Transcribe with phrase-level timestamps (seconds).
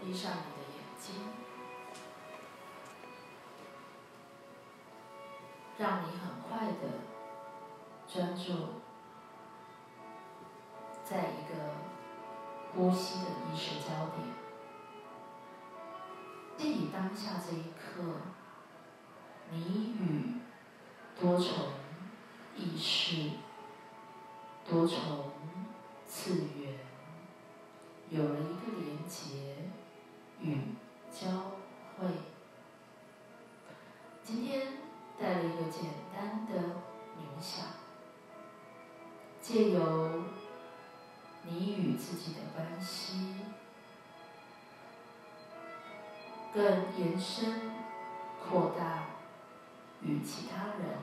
[0.00, 1.14] 闭上你的眼睛，
[5.78, 7.00] 让你很快的
[8.08, 8.80] 专注
[11.04, 11.74] 在一个
[12.74, 14.26] 呼吸的意识焦点。
[16.56, 18.02] 记忆当下这一刻，
[19.50, 20.40] 你与
[21.20, 21.46] 多重
[22.56, 23.32] 意识、
[24.68, 25.32] 多重
[26.06, 26.78] 次元
[28.10, 29.70] 有了一个连结
[30.42, 30.56] 与
[31.10, 31.28] 交
[31.98, 32.08] 汇。
[34.22, 34.68] 今天
[35.18, 36.60] 带了一个简单的
[37.18, 37.64] 冥想，
[39.40, 40.24] 借由
[41.42, 43.36] 你与自己的关系。
[46.52, 46.64] 更
[46.98, 47.70] 延伸、
[48.42, 49.04] 扩大
[50.02, 50.98] 与其他人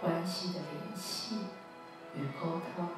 [0.00, 1.46] 关系的联系
[2.16, 2.88] 与沟通，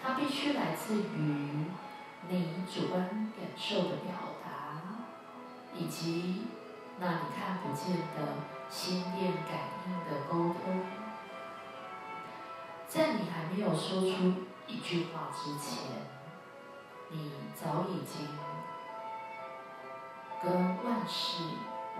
[0.00, 1.64] 它必须来自于
[2.30, 4.12] 你主观感受的表
[4.44, 4.82] 达，
[5.74, 6.42] 以及
[7.00, 8.34] 那你看不见的
[8.68, 10.82] 心电感应的沟通。
[12.86, 14.34] 在你还没有说出
[14.66, 15.88] 一句话之前，
[17.10, 18.28] 你早已经。
[20.40, 20.52] 跟
[20.84, 21.42] 万事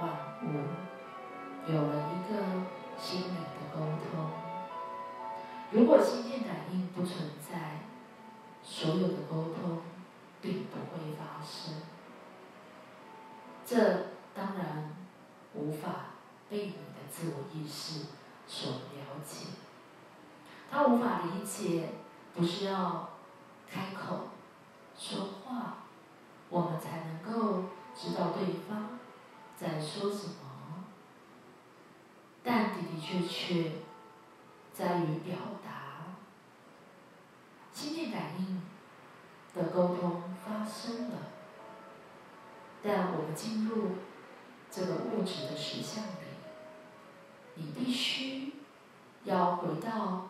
[0.00, 0.08] 万
[0.44, 0.46] 物
[1.66, 2.38] 有了一个
[2.96, 4.30] 心灵的沟通。
[5.72, 7.80] 如果心电感应不存在，
[8.62, 9.54] 所有的沟通
[11.38, 11.74] 发生。
[13.64, 14.96] 这当然
[15.54, 16.06] 无法
[16.50, 18.06] 被你的自我意识
[18.46, 19.46] 所了解。
[20.70, 21.90] 他无法理解，
[22.34, 23.10] 不是要
[23.70, 24.30] 开口
[24.96, 25.78] 说话，
[26.48, 27.64] 我们才能够。
[28.00, 28.90] 知道对方
[29.56, 30.84] 在说什么，
[32.44, 33.72] 但的的确确
[34.72, 36.14] 在于表达。
[37.72, 38.62] 心电感应
[39.52, 41.16] 的沟通发生了，
[42.82, 43.96] 但我们进入
[44.70, 46.10] 这个物质的实相里，
[47.54, 48.54] 你必须
[49.24, 50.28] 要回到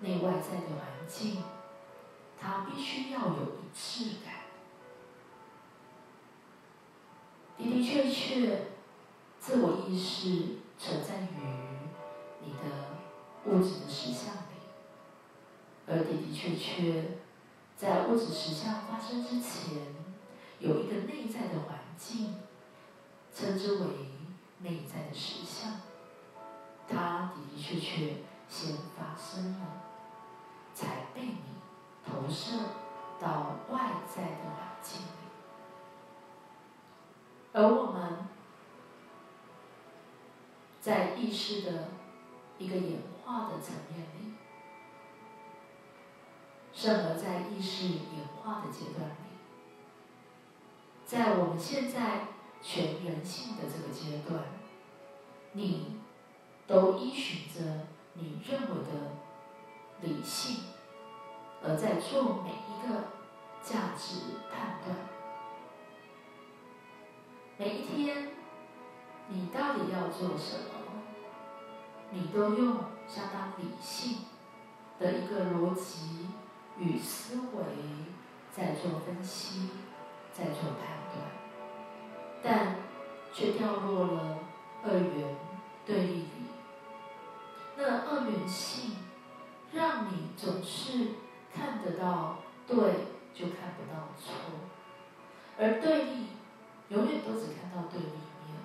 [0.00, 1.42] 内外在的环境，
[2.40, 4.34] 它必须要有一致感。
[7.58, 8.62] 的的确确，
[9.38, 11.36] 自我意识存在于
[12.42, 12.96] 你的
[13.44, 14.56] 物质的实相里，
[15.86, 17.19] 而的的确确，
[18.10, 19.82] 或者实相发生之前，
[20.58, 22.40] 有一个内在的环境，
[23.32, 23.86] 称之为
[24.58, 25.80] 内在的实相，
[26.88, 28.16] 它的的确确
[28.48, 29.84] 先发生了，
[30.74, 31.38] 才被你
[32.04, 32.58] 投射
[33.20, 35.06] 到外在的环境里。
[37.52, 38.26] 而我们
[40.80, 41.90] 在意识的
[42.58, 44.34] 一个演化的层面里，
[46.80, 49.36] 甚而在意识演化的阶段里，
[51.04, 52.28] 在我们现在
[52.62, 54.44] 全人性的这个阶段，
[55.52, 55.98] 你
[56.66, 59.12] 都依循着你认为的
[60.00, 60.62] 理性，
[61.62, 63.08] 而在做每一个
[63.62, 64.96] 价值判断。
[67.58, 68.30] 每一天，
[69.28, 71.02] 你到底要做什么？
[72.10, 74.20] 你都用相当理性
[74.98, 76.30] 的一个逻辑
[76.80, 77.62] 与思维
[78.50, 79.68] 在做分析，
[80.32, 81.30] 在做判断，
[82.42, 82.76] 但
[83.32, 84.38] 却掉落了
[84.82, 85.36] 二元
[85.86, 86.26] 对立里。
[87.76, 88.96] 那二元性
[89.72, 91.08] 让你总是
[91.54, 92.76] 看得到对，
[93.34, 94.32] 就看不到错，
[95.58, 96.26] 而对立。
[96.90, 98.08] 永远都只看到对立
[98.44, 98.56] 面，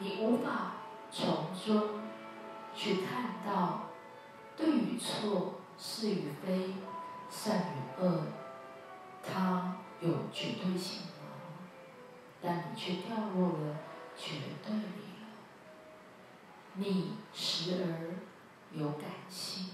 [0.00, 0.72] 你无法
[1.12, 2.00] 从中
[2.74, 3.82] 去看到
[4.56, 6.74] 对与错、是与非、
[7.32, 8.26] 善与恶，
[9.24, 11.08] 它有绝对性吗？
[12.42, 13.76] 但你却掉落了
[14.16, 14.82] 绝对里
[15.22, 15.26] 了。
[16.74, 18.14] 你时而
[18.72, 19.70] 有感性，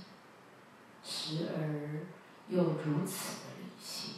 [1.03, 2.07] 时而
[2.49, 4.15] 又如此的理性，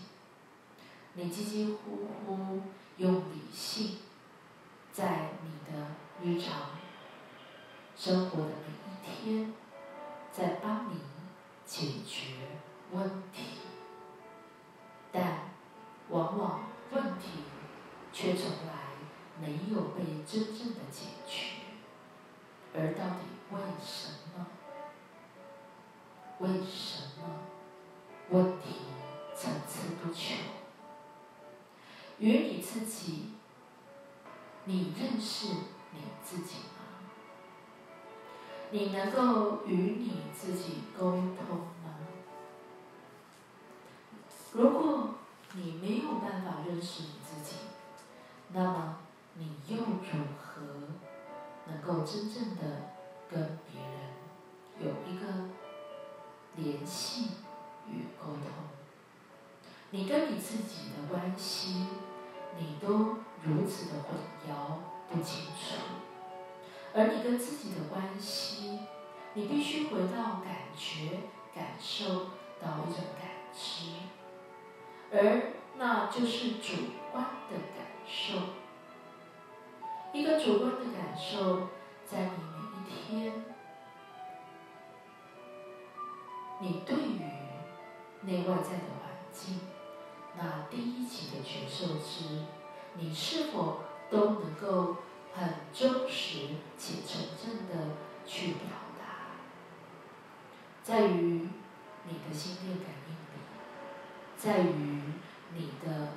[1.14, 2.60] 你几几乎乎。
[2.96, 3.96] 用理性，
[4.92, 5.86] 在你的
[6.22, 6.72] 日常
[7.96, 9.54] 生活的每一天，
[10.30, 11.00] 在帮你
[11.64, 12.34] 解决
[12.92, 13.19] 问题
[16.92, 17.44] 问题
[18.12, 18.74] 却从来
[19.40, 21.56] 没有被真正的解决。
[22.74, 24.46] 而到底为什么？
[26.38, 27.22] 为什么
[28.30, 28.76] 问题
[29.36, 30.36] 层出不穷？
[32.18, 33.32] 与你自己，
[34.64, 35.48] 你认识
[35.92, 36.80] 你自己吗？
[38.70, 41.96] 你能够与你自己沟通吗？
[44.52, 45.14] 如果
[45.54, 45.99] 你没有
[46.30, 47.56] 办法认识你自己，
[48.52, 48.98] 那么
[49.34, 50.62] 你又如何
[51.66, 52.92] 能够真正的
[53.28, 53.98] 跟别人
[54.78, 55.50] 有一个
[56.54, 57.30] 联系
[57.88, 58.44] 与沟通？
[59.90, 61.86] 你跟你自己的关系，
[62.56, 64.16] 你都如此的混
[64.48, 64.78] 淆
[65.10, 65.74] 不清楚，
[66.94, 68.78] 而你跟自己的关系，
[69.34, 71.22] 你必须回到感觉、
[71.52, 72.26] 感受
[72.60, 73.90] 到一种感知，
[75.12, 76.74] 而那就是主
[77.10, 78.38] 观的感受。
[80.12, 81.68] 一个主观的感受，
[82.04, 83.44] 在你每一天，
[86.60, 87.22] 你对于
[88.22, 89.60] 内外在的环境。
[90.36, 92.44] 那第一级的觉受之，
[92.94, 93.80] 你是否
[94.10, 94.96] 都能够
[95.34, 97.94] 很忠实且纯正的
[98.26, 98.62] 去表
[98.98, 99.36] 达？
[100.82, 101.48] 在于
[102.04, 103.38] 你的心电感应力，
[104.36, 105.02] 在于
[105.54, 106.08] 你的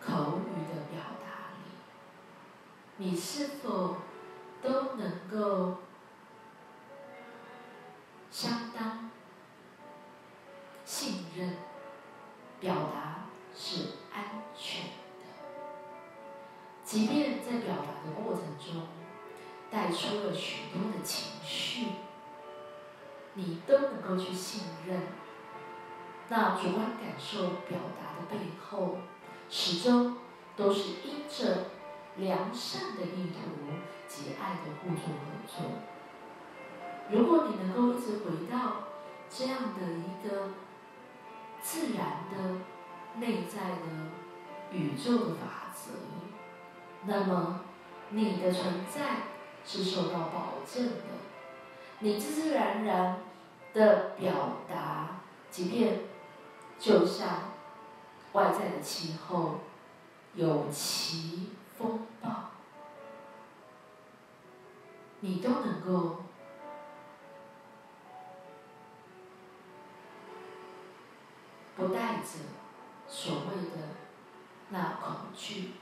[0.00, 1.70] 口语的表达力，
[2.96, 3.96] 你是否
[4.62, 5.78] 都能够
[8.30, 9.10] 相当
[10.84, 11.56] 信任
[12.60, 13.10] 表达？
[13.54, 14.24] 是安
[14.56, 15.26] 全的，
[16.82, 18.88] 即便在表达的过程中
[19.70, 21.88] 带出了许多的情绪，
[23.34, 25.02] 你都能够去信任。
[26.34, 28.96] 那主观感受表达的背后，
[29.50, 30.16] 始终
[30.56, 31.66] 都是因着
[32.16, 33.70] 良善的意图
[34.08, 35.72] 及爱的互助合作。
[37.10, 38.84] 如果你能够一直回到
[39.28, 40.54] 这样的一个
[41.60, 42.62] 自然的。
[43.14, 43.86] 内在的
[44.72, 45.90] 宇宙的法则，
[47.04, 47.60] 那么
[48.08, 49.24] 你的存在
[49.66, 51.02] 是受到保证的。
[51.98, 53.18] 你自自然然
[53.74, 54.32] 的表
[54.66, 55.20] 达，
[55.50, 56.00] 即便
[56.82, 57.52] 就像
[58.32, 59.60] 外在的气候
[60.34, 62.50] 有其风暴，
[65.20, 66.24] 你都能够
[71.76, 72.40] 不带着。
[73.08, 73.88] 所谓的
[74.70, 75.72] 那恐惧，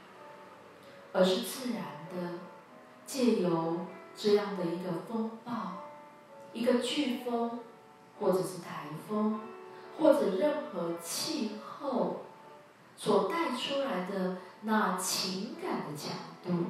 [1.13, 1.83] 而是自然
[2.13, 2.41] 的
[3.07, 3.87] 借由
[4.17, 5.53] 这样的一个风暴、
[6.53, 7.61] 一个飓风，
[8.19, 9.41] 或者是台风，
[10.01, 12.23] 或者任何气候
[12.97, 16.69] 所带出来的那情感的强度，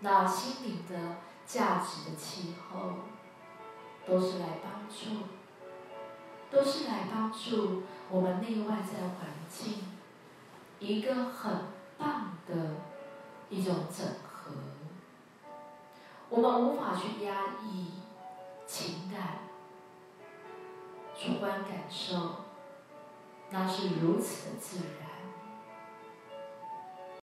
[0.00, 1.16] 那心灵的
[1.46, 2.90] 价值的气候，
[4.06, 5.22] 都是来帮助，
[6.50, 7.84] 都是来帮助。
[8.10, 9.84] 我们内外在环境，
[10.80, 11.66] 一个很
[11.96, 12.76] 棒的
[13.50, 14.52] 一种整合。
[16.30, 17.88] 我们无法去压抑
[18.66, 19.37] 情感、
[21.20, 22.44] 主观感受，
[23.50, 25.07] 那是如此的自然。